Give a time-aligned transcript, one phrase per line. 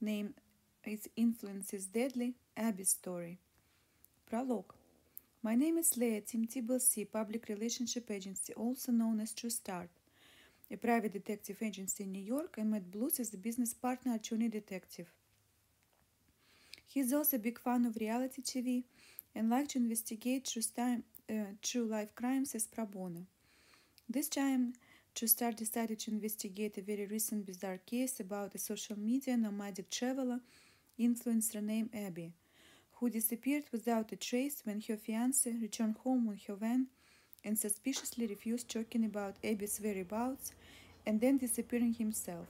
[0.00, 0.34] name
[0.84, 3.38] Its Influence is Deadly, Abby's Story.
[4.28, 4.74] Prologue.
[5.42, 9.90] My name is Leah Team TBLC Public Relationship Agency, also known as True Start,
[10.72, 14.48] a private detective agency in New York, and Matt Blues is the business partner attorney
[14.48, 15.06] detective.
[16.88, 18.84] He is also a big fan of reality TV
[19.36, 23.22] and likes to investigate true, time, uh, true life crimes as pro bono.
[24.08, 24.72] This time,
[25.16, 29.88] True Start decided to investigate a very recent bizarre case about a social media nomadic
[29.88, 30.40] traveler
[31.00, 32.34] influencer named Abby,
[32.96, 36.88] who disappeared without a trace when her fiance returned home on her van
[37.46, 40.52] and suspiciously refused talking about Abby's whereabouts
[41.06, 42.48] and then disappearing himself.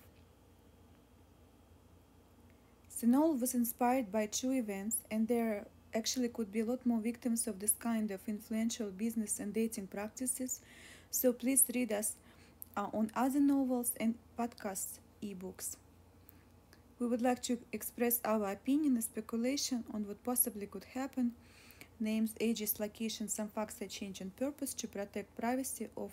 [2.92, 7.46] Senol was inspired by two events, and there actually could be a lot more victims
[7.46, 10.58] of this kind of influential business and dating practices.
[11.12, 12.14] So please read us
[12.76, 15.76] uh, on other novels and podcasts, ebooks.
[16.98, 21.32] We would like to express our opinion and speculation on what possibly could happen.
[22.00, 26.12] Names, ages, locations, some facts are changed on purpose to protect privacy of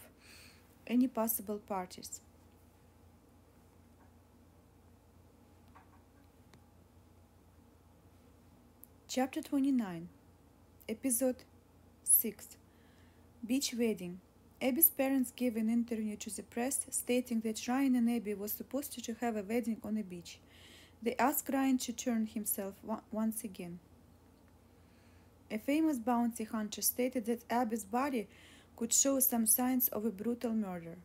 [0.88, 2.22] any possible parties.
[9.08, 10.10] Chapter 29
[10.90, 11.44] Episode
[12.04, 12.58] 6
[13.46, 14.20] Beach Wedding
[14.64, 18.94] Abby's parents gave an interview to the press stating that Ryan and Abby were supposed
[19.04, 20.40] to have a wedding on a beach.
[21.02, 22.76] They asked Ryan to turn himself
[23.12, 23.80] once again.
[25.52, 28.30] A famous bounty hunter stated that Abby's body
[28.78, 30.96] could show some signs of a brutal murder.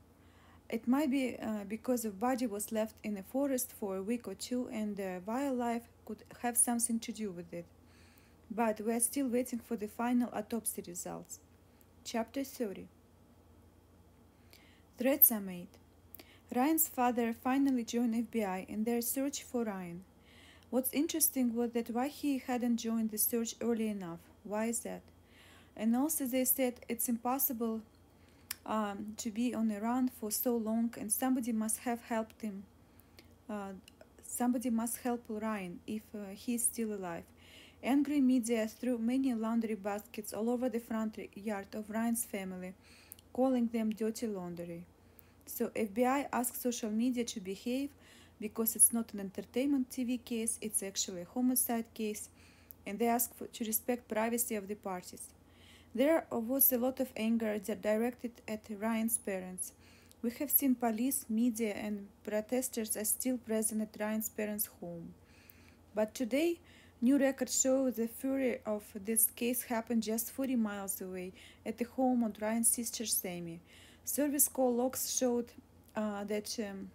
[0.70, 4.28] It might be uh, because the body was left in a forest for a week
[4.28, 7.67] or two and the wildlife could have something to do with it.
[8.53, 11.41] But we are still waiting for the final autopsy results.
[12.05, 12.87] Chapter 30
[14.98, 15.68] Threats are made.
[16.52, 20.02] Ryan's father finally joined FBI in their search for Ryan.
[20.70, 24.19] What's interesting was that why he hadn't joined the search early enough.
[24.42, 25.02] Why is that?
[25.76, 27.82] And also they said it's impossible
[28.66, 32.64] um, to be on a run for so long and somebody must have helped him.
[33.48, 33.75] Uh,
[34.25, 37.22] somebody must help Ryan if uh, he's still alive.
[37.84, 42.75] Angry media threw many laundry baskets all over the front yard of Ryan's family,
[43.33, 44.84] calling them dirty laundry.
[45.47, 47.91] So FBI asked social media to behave
[48.41, 52.28] because it's not an entertainment TV case, it's actually a homicide case,
[52.87, 55.33] and they asked for, to respect privacy of the parties.
[55.94, 59.72] There was a lot of anger directed at Ryan's parents.
[60.22, 65.15] We have seen police, media, and protesters are still present at Ryan's parents' home.
[65.94, 66.61] But today,
[67.00, 71.32] New records show the fury of this case happened just 40 miles away
[71.64, 73.60] at the home of Ryan's sister Sammy.
[74.04, 75.47] Service call logs showed
[75.94, 76.91] uh, that um,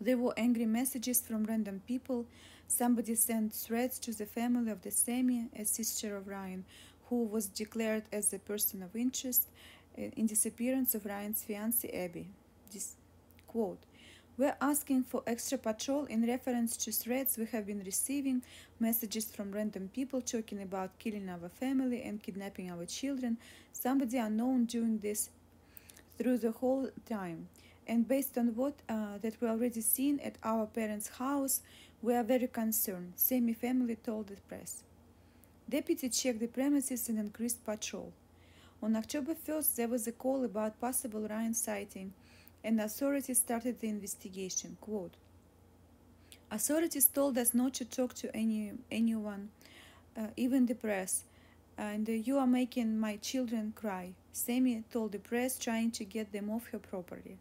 [0.00, 2.26] there were angry messages from random people.
[2.66, 6.64] Somebody sent threats to the family of the Sammy, a sister of Ryan,
[7.08, 9.46] who was declared as a person of interest
[9.96, 12.26] uh, in disappearance of Ryan's fiancée Abby.
[12.72, 12.96] This
[13.46, 13.78] quote
[14.42, 18.42] we're asking for extra patrol in reference to threats we have been receiving,
[18.80, 23.38] messages from random people talking about killing our family and kidnapping our children,
[23.72, 25.30] somebody unknown doing this
[26.18, 27.46] through the whole time.
[27.86, 31.60] And based on what uh, that we already seen at our parents' house,
[32.02, 34.82] we are very concerned, Sammy family told the press.
[35.68, 38.12] Deputy checked the premises and increased patrol.
[38.82, 42.12] On October 1st, there was a call about possible Ryan sighting
[42.64, 44.76] and authorities started the investigation.
[44.80, 45.14] Quote,
[46.50, 49.48] Authorities told us not to talk to any anyone,
[50.16, 51.24] uh, even the press,
[51.78, 54.12] and uh, you are making my children cry.
[54.32, 57.38] Sammy told the press, trying to get them off her property.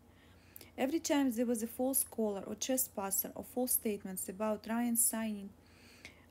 [0.78, 5.50] Every time there was a false caller or trespasser or false statements about Ryan signing,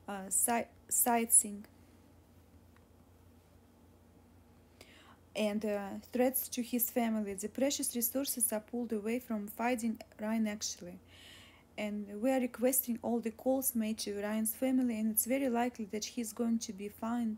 [0.07, 1.65] uh, si- sightseeing,
[5.35, 7.33] and uh, threats to his family.
[7.33, 10.99] The precious resources are pulled away from fighting Ryan actually.
[11.77, 15.85] And we are requesting all the calls made to Ryan's family, and it's very likely
[15.85, 17.37] that he's going to be found,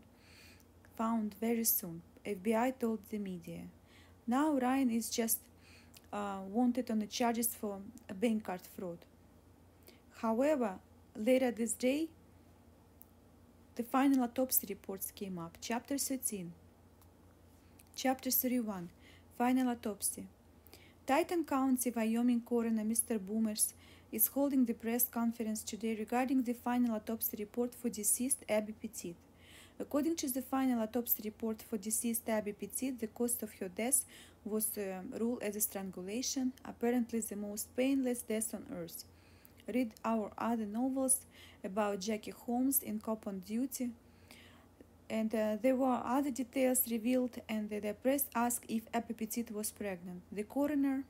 [0.98, 2.02] found very soon.
[2.26, 3.62] FBI told the media.
[4.26, 5.38] Now Ryan is just
[6.12, 8.98] uh, wanted on the charges for a bank card fraud.
[10.16, 10.74] However,
[11.16, 12.08] later this day,
[13.76, 15.58] the final autopsy reports came up.
[15.60, 16.52] Chapter 13
[17.96, 18.88] Chapter 31
[19.38, 20.26] Final Autopsy
[21.06, 23.20] Titan County, Wyoming coroner Mr.
[23.20, 23.72] Boomers
[24.10, 29.14] is holding the press conference today regarding the final autopsy report for deceased Abby Pettit.
[29.78, 34.04] According to the final autopsy report for deceased Abby Pettit, the cause of her death
[34.44, 39.04] was uh, ruled as strangulation, apparently the most painless death on earth.
[39.72, 41.26] read our other novels
[41.62, 43.90] about Jackie Holmes in Cop on Duty.
[45.10, 49.70] And uh, there were other details revealed, and the, press asked if Abby Pettit was
[49.70, 50.22] pregnant.
[50.32, 51.04] The coroner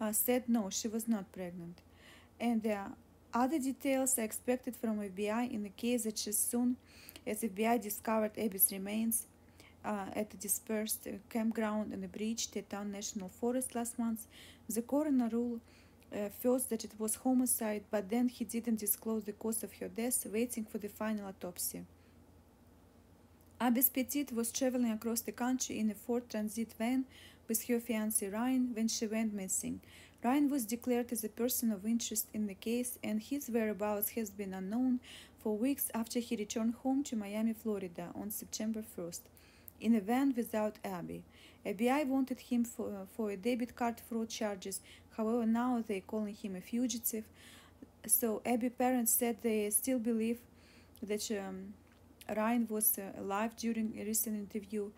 [0.00, 1.78] uh, said no, she was not pregnant.
[2.40, 2.88] And uh,
[3.32, 6.76] other details are expected from FBI in the case that as soon
[7.26, 9.26] as FBI discovered Abby's remains
[9.84, 14.26] uh, at a dispersed campground in the Bridger-Teton National Forest last month,
[14.68, 15.60] the coroner ruled
[16.12, 19.88] uh, first that it was homicide, but then he didn't disclose the cause of her
[19.88, 21.84] death, waiting for the final autopsy.
[23.60, 27.04] Abby Pettit was traveling across the country in a Ford Transit van
[27.46, 29.80] with her fiancé Ryan when she went missing.
[30.24, 34.30] Ryan was declared as a person of interest in the case, and his whereabouts has
[34.30, 35.00] been unknown
[35.38, 39.20] for weeks after he returned home to Miami, Florida on September 1st
[39.80, 41.22] in a van without Abby.
[41.64, 44.80] FBI wanted him for, for a debit card fraud charges,
[45.16, 47.24] however, now they're calling him a fugitive.
[48.06, 50.38] So, Abby parents said they still believe
[51.02, 51.74] that um,
[52.34, 54.90] Ryan was uh, alive during a recent interview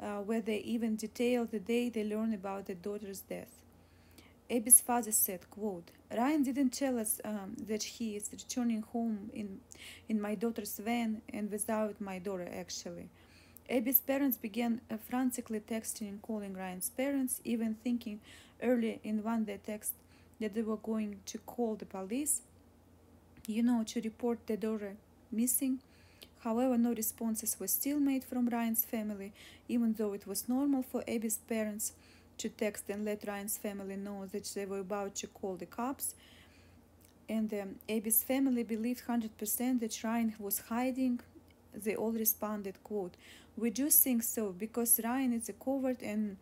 [0.00, 3.60] uh, where they even detailed the day they learned about their daughter's death.
[4.50, 9.60] Abby's father said, quote, Ryan didn't tell us um, that he is returning home in,
[10.08, 13.08] in my daughter's van and without my daughter, actually.
[13.70, 18.20] Abby's parents began uh, frantically texting and calling Ryan's parents, even thinking
[18.62, 19.94] early in one day text
[20.40, 22.42] that they were going to call the police,
[23.46, 24.96] you know, to report the daughter
[25.30, 25.78] missing.
[26.40, 29.32] However, no responses were still made from Ryan's family,
[29.68, 31.92] even though it was normal for Abby's parents
[32.38, 36.14] to text and let Ryan's family know that they were about to call the cops.
[37.28, 41.20] And um, Abby's family believed 100% that Ryan was hiding.
[41.74, 43.14] They all responded, quote,
[43.60, 46.36] we do think so because Ryan is a coward and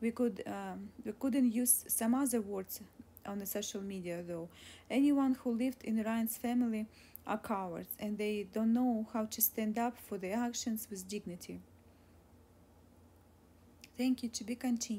[0.00, 2.80] we could um, we couldn't use some other words
[3.26, 4.48] on the social media though.
[4.90, 6.86] Anyone who lived in Ryan's family
[7.26, 11.60] are cowards and they don't know how to stand up for their actions with dignity.
[13.98, 14.28] Thank you.
[14.30, 14.98] To be continued.